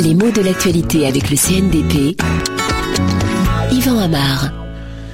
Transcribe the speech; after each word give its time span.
Les 0.00 0.14
mots 0.14 0.30
de 0.30 0.42
l'actualité 0.42 1.06
avec 1.06 1.30
le 1.30 1.36
CNDP. 1.36 2.20
Yvan 3.72 3.98
Amar. 3.98 4.50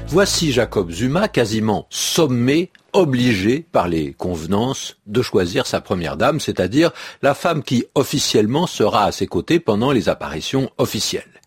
Voici 0.08 0.52
Jacob 0.52 0.90
Zuma 0.90 1.28
quasiment 1.28 1.86
sommé 1.90 2.70
obligé 2.92 3.66
par 3.72 3.88
les 3.88 4.12
convenances 4.12 4.96
de 5.06 5.22
choisir 5.22 5.66
sa 5.66 5.80
première 5.80 6.16
dame, 6.16 6.40
c'est-à-dire 6.40 6.90
la 7.22 7.34
femme 7.34 7.62
qui 7.62 7.84
officiellement 7.94 8.66
sera 8.66 9.04
à 9.04 9.12
ses 9.12 9.26
côtés 9.26 9.60
pendant 9.60 9.92
les 9.92 10.08
apparitions 10.08 10.70
officielles. 10.78 11.40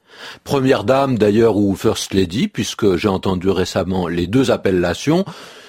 Première 0.44 0.84
dame 0.84 1.18
d'ailleurs 1.18 1.58
ou 1.58 1.76
First 1.76 2.14
Lady, 2.14 2.48
puisque 2.48 2.96
j'ai 2.96 3.10
entendu 3.10 3.50
récemment 3.50 4.08
les 4.08 4.28
deux 4.28 4.52
appellations, 4.52 5.26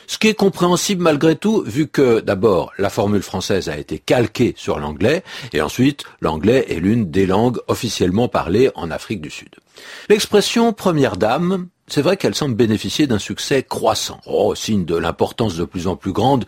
ce 0.07 0.19
qui 0.19 0.29
est 0.29 0.35
compréhensible 0.35 1.03
malgré 1.03 1.37
tout, 1.37 1.63
vu 1.67 1.89
que 1.89 2.21
d'abord 2.21 2.73
la 2.79 2.91
formule 2.91 3.23
française 3.23 3.69
a 3.69 3.79
été 3.79 3.99
calquée 3.99 4.55
sur 4.57 4.79
l'anglais, 4.79 5.23
et 5.53 5.61
ensuite 5.61 6.05
l'anglais 6.21 6.67
est 6.69 6.81
l'une 6.81 7.11
des 7.11 7.27
langues 7.27 7.59
officiellement 7.69 8.29
parlées 8.29 8.71
en 8.75 8.91
Afrique 8.91 9.21
du 9.21 9.31
Sud. 9.31 9.55
L'expression 10.09 10.73
première 10.73 11.17
dame, 11.17 11.69
c'est 11.89 12.03
vrai 12.03 12.17
qu'elle 12.17 12.35
semble 12.35 12.55
bénéficier 12.55 13.07
d'un 13.07 13.19
succès 13.19 13.63
croissant, 13.63 14.21
oh, 14.27 14.55
signe 14.55 14.85
de 14.85 14.97
l'importance 14.97 15.57
de 15.57 15.65
plus 15.65 15.87
en 15.87 15.97
plus 15.97 16.13
grande 16.13 16.47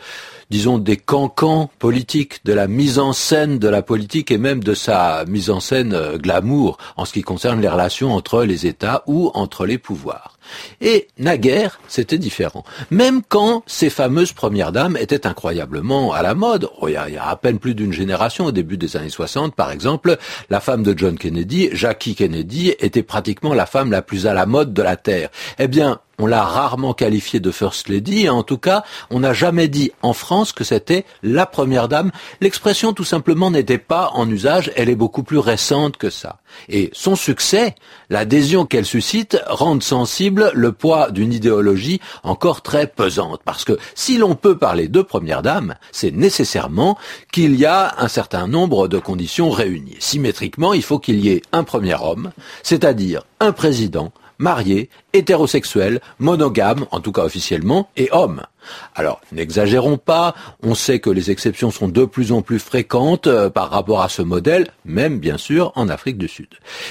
disons, 0.50 0.78
des 0.78 0.96
cancans 0.96 1.70
politiques, 1.78 2.44
de 2.44 2.52
la 2.52 2.68
mise 2.68 2.98
en 2.98 3.12
scène 3.12 3.58
de 3.58 3.68
la 3.68 3.82
politique 3.82 4.30
et 4.30 4.38
même 4.38 4.62
de 4.62 4.74
sa 4.74 5.24
mise 5.26 5.50
en 5.50 5.60
scène 5.60 5.92
euh, 5.92 6.18
glamour 6.18 6.78
en 6.96 7.04
ce 7.04 7.12
qui 7.12 7.22
concerne 7.22 7.60
les 7.60 7.68
relations 7.68 8.14
entre 8.14 8.44
les 8.44 8.66
États 8.66 9.02
ou 9.06 9.30
entre 9.34 9.66
les 9.66 9.78
pouvoirs. 9.78 10.35
Et 10.80 11.08
naguère, 11.18 11.80
c'était 11.88 12.18
différent. 12.18 12.64
Même 12.90 13.22
quand 13.28 13.62
ces 13.66 13.90
fameuses 13.90 14.32
premières 14.32 14.72
dames 14.72 14.96
étaient 14.96 15.26
incroyablement 15.26 16.12
à 16.12 16.22
la 16.22 16.34
mode. 16.34 16.68
Oh, 16.80 16.88
il, 16.88 16.92
y 16.92 16.96
a, 16.96 17.28
à 17.28 17.36
peine 17.36 17.58
plus 17.58 17.74
d'une 17.74 17.92
génération, 17.92 18.46
au 18.46 18.52
début 18.52 18.76
des 18.76 18.96
années 18.96 19.08
60, 19.08 19.54
par 19.54 19.70
exemple, 19.70 20.16
la 20.50 20.60
femme 20.60 20.82
de 20.82 20.96
John 20.96 21.18
Kennedy, 21.18 21.70
Jackie 21.72 22.14
Kennedy, 22.14 22.74
était 22.80 23.02
pratiquement 23.02 23.54
la 23.54 23.66
femme 23.66 23.90
la 23.90 24.02
plus 24.02 24.26
à 24.26 24.34
la 24.34 24.46
mode 24.46 24.72
de 24.72 24.82
la 24.82 24.96
Terre. 24.96 25.30
Eh 25.58 25.68
bien, 25.68 26.00
on 26.18 26.26
l'a 26.26 26.42
rarement 26.42 26.94
qualifiée 26.94 27.40
de 27.40 27.50
First 27.50 27.88
Lady, 27.88 28.24
et 28.24 28.28
en 28.30 28.42
tout 28.42 28.58
cas, 28.58 28.84
on 29.10 29.20
n'a 29.20 29.32
jamais 29.32 29.68
dit 29.68 29.92
en 30.02 30.12
France 30.12 30.52
que 30.52 30.64
c'était 30.64 31.04
la 31.22 31.46
première 31.46 31.88
dame. 31.88 32.10
L'expression 32.40 32.92
tout 32.92 33.04
simplement 33.04 33.50
n'était 33.50 33.78
pas 33.78 34.10
en 34.14 34.28
usage, 34.28 34.72
elle 34.76 34.88
est 34.88 34.96
beaucoup 34.96 35.22
plus 35.22 35.38
récente 35.38 35.96
que 35.96 36.10
ça. 36.10 36.38
Et 36.68 36.90
son 36.92 37.16
succès, 37.16 37.74
l'adhésion 38.08 38.66
qu'elle 38.66 38.86
suscite, 38.86 39.38
rendent 39.46 39.82
sensible 39.82 40.50
le 40.54 40.72
poids 40.72 41.10
d'une 41.10 41.32
idéologie 41.32 42.00
encore 42.22 42.62
très 42.62 42.86
pesante. 42.86 43.40
Parce 43.44 43.64
que 43.64 43.78
si 43.94 44.16
l'on 44.18 44.34
peut 44.34 44.56
parler 44.56 44.88
de 44.88 45.02
première 45.02 45.42
dame, 45.42 45.74
c'est 45.92 46.12
nécessairement 46.12 46.96
qu'il 47.32 47.56
y 47.56 47.66
a 47.66 47.94
un 47.98 48.08
certain 48.08 48.46
nombre 48.46 48.88
de 48.88 48.98
conditions 48.98 49.50
réunies. 49.50 49.96
Symétriquement, 49.98 50.72
il 50.72 50.82
faut 50.82 50.98
qu'il 50.98 51.20
y 51.20 51.30
ait 51.30 51.42
un 51.52 51.64
premier 51.64 51.96
homme, 52.00 52.30
c'est-à-dire 52.62 53.22
un 53.40 53.52
président, 53.52 54.12
marié, 54.38 54.90
hétérosexuel, 55.12 56.00
monogame, 56.18 56.86
en 56.90 57.00
tout 57.00 57.12
cas 57.12 57.22
officiellement, 57.24 57.90
et 57.96 58.08
homme. 58.12 58.42
Alors, 58.94 59.20
n'exagérons 59.32 59.98
pas, 59.98 60.34
on 60.62 60.74
sait 60.74 61.00
que 61.00 61.10
les 61.10 61.30
exceptions 61.30 61.70
sont 61.70 61.88
de 61.88 62.04
plus 62.04 62.32
en 62.32 62.42
plus 62.42 62.58
fréquentes 62.58 63.26
euh, 63.26 63.50
par 63.50 63.70
rapport 63.70 64.02
à 64.02 64.08
ce 64.08 64.22
modèle, 64.22 64.68
même 64.84 65.18
bien 65.18 65.38
sûr 65.38 65.72
en 65.74 65.88
Afrique 65.88 66.18
du 66.18 66.28
Sud. 66.28 66.48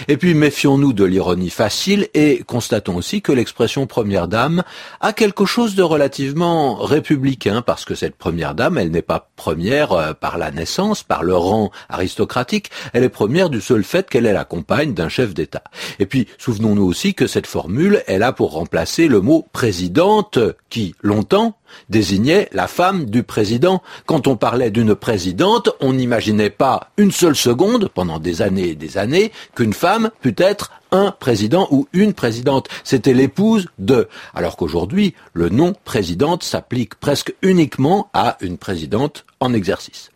Et 0.08 0.18
puis 0.18 0.34
méfions-nous 0.34 0.94
de 0.94 1.04
l'ironie 1.04 1.50
facile 1.50 2.08
et 2.14 2.44
constatons 2.46 2.96
aussi 2.96 3.22
que 3.22 3.32
l'expression 3.32 3.88
première 3.88 4.28
dame 4.28 4.64
a 5.02 5.14
quelque 5.14 5.46
chose 5.46 5.76
de 5.76 5.84
relativement 5.84 6.76
républicain 6.76 7.62
parce 7.62 7.86
que 7.86 7.96
cette 7.96 8.16
première 8.16 8.56
dame, 8.56 8.78
elle 8.78 8.92
n'est 8.92 9.02
pas 9.02 9.30
première 9.36 9.92
euh, 9.94 10.14
par 10.14 10.38
la 10.38 10.52
naissance, 10.52 11.04
par 11.04 11.24
le 11.24 11.36
rang 11.36 11.72
aristocratique, 11.90 12.70
elle 12.94 13.04
est 13.04 13.10
première 13.10 13.50
du 13.50 13.62
seul 13.62 13.84
fait 13.84 14.10
qu'elle 14.10 14.26
est 14.26 14.34
la 14.34 14.46
compagne 14.46 14.94
d'un 14.94 15.10
chef 15.10 15.34
d'État. 15.34 15.64
Et 16.00 16.06
puis, 16.06 16.28
souvenons-nous 16.38 16.86
aussi 16.86 17.14
que 17.14 17.28
cette 17.28 17.48
formule 17.48 18.04
est 18.08 18.18
là 18.18 18.32
pour 18.32 18.52
remplacer 18.54 19.08
le 19.08 19.22
mot 19.22 19.46
présidente 19.52 20.40
qui, 20.70 20.96
longtemps, 21.02 21.58
désignait 21.90 22.50
la 22.52 22.68
femme 22.68 23.06
du 23.06 23.24
président. 23.24 23.82
Quand 24.06 24.28
on 24.28 24.36
parlait 24.36 24.72
d'une 24.72 24.96
présidente, 24.96 25.70
on 25.80 25.94
n'imaginait 25.94 26.50
pas 26.50 26.92
une 26.98 27.12
seule 27.12 27.36
seconde, 27.36 27.90
pendant 27.94 28.20
des 28.20 28.42
années 28.42 28.70
et 28.70 28.76
des 28.76 28.98
années, 28.98 29.32
qu'une 29.56 29.74
femme 29.74 30.12
pût 30.22 30.36
être 30.38 30.72
un 30.92 31.12
président 31.12 31.68
ou 31.72 31.88
une 31.94 32.14
présidente. 32.14 32.70
C'était 32.84 33.14
l'épouse 33.14 33.68
de. 33.80 34.08
Alors 34.34 34.58
qu'aujourd'hui, 34.58 35.14
le 35.34 35.50
nom 35.50 35.74
présidente 35.84 36.44
s'applique 36.44 36.96
presque 36.96 37.34
uniquement 37.42 38.10
à 38.14 38.38
une 38.42 38.58
présidente 38.58 39.26
en 39.40 39.54
exercice. 39.54 40.10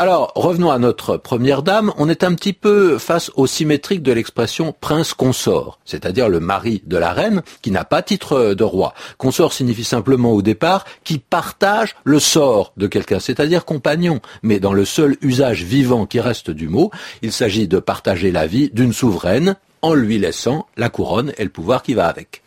Alors, 0.00 0.32
revenons 0.34 0.70
à 0.70 0.78
notre 0.78 1.18
première 1.18 1.62
dame. 1.62 1.92
On 1.98 2.08
est 2.08 2.24
un 2.24 2.32
petit 2.32 2.54
peu 2.54 2.96
face 2.96 3.30
au 3.34 3.46
symétrique 3.46 4.02
de 4.02 4.12
l'expression 4.12 4.74
prince 4.80 5.12
consort, 5.12 5.78
c'est-à-dire 5.84 6.30
le 6.30 6.40
mari 6.40 6.82
de 6.86 6.96
la 6.96 7.12
reine 7.12 7.42
qui 7.60 7.70
n'a 7.70 7.84
pas 7.84 8.00
titre 8.00 8.54
de 8.54 8.64
roi. 8.64 8.94
Consort 9.18 9.52
signifie 9.52 9.84
simplement 9.84 10.32
au 10.32 10.40
départ 10.40 10.86
qui 11.04 11.18
partage 11.18 11.96
le 12.04 12.18
sort 12.18 12.72
de 12.78 12.86
quelqu'un, 12.86 13.20
c'est-à-dire 13.20 13.66
compagnon. 13.66 14.20
Mais 14.42 14.58
dans 14.58 14.72
le 14.72 14.86
seul 14.86 15.18
usage 15.20 15.64
vivant 15.64 16.06
qui 16.06 16.18
reste 16.18 16.50
du 16.50 16.68
mot, 16.68 16.90
il 17.20 17.30
s'agit 17.30 17.68
de 17.68 17.78
partager 17.78 18.32
la 18.32 18.46
vie 18.46 18.70
d'une 18.72 18.94
souveraine 18.94 19.56
en 19.82 19.92
lui 19.92 20.18
laissant 20.18 20.66
la 20.78 20.88
couronne 20.88 21.34
et 21.36 21.44
le 21.44 21.50
pouvoir 21.50 21.82
qui 21.82 21.92
va 21.92 22.06
avec. 22.06 22.42